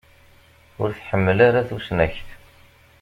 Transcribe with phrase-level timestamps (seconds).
[0.81, 2.27] Ur tḥemmel ara tusnakt.